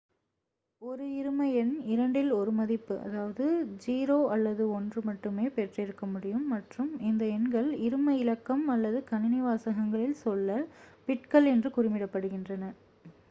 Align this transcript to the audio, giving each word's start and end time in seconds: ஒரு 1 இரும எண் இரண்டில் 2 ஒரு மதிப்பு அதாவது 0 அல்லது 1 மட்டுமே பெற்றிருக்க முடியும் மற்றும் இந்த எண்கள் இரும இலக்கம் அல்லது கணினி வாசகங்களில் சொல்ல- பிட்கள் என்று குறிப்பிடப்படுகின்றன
ஒரு 0.81 1.03
1 1.03 1.17
இரும 1.17 1.47
எண் 1.55 1.73
இரண்டில் 1.87 2.27
2 2.27 2.37
ஒரு 2.37 2.51
மதிப்பு 2.55 2.95
அதாவது 3.01 3.43
0 3.83 4.15
அல்லது 4.33 4.63
1 4.71 5.03
மட்டுமே 5.09 5.45
பெற்றிருக்க 5.51 6.07
முடியும் 6.07 6.47
மற்றும் 6.53 6.89
இந்த 7.09 7.25
எண்கள் 7.35 7.69
இரும 7.85 8.15
இலக்கம் 8.17 8.65
அல்லது 8.75 9.01
கணினி 9.11 9.41
வாசகங்களில் 9.43 10.19
சொல்ல- 10.23 10.57
பிட்கள் 11.07 11.49
என்று 11.53 11.71
குறிப்பிடப்படுகின்றன 11.71 12.71